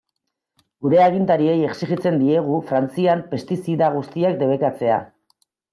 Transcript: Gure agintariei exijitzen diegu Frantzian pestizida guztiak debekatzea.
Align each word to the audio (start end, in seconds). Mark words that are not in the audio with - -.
Gure 0.85 1.01
agintariei 1.07 1.59
exijitzen 1.67 2.19
diegu 2.23 2.57
Frantzian 2.73 3.25
pestizida 3.35 3.95
guztiak 3.99 4.45
debekatzea. 4.45 5.03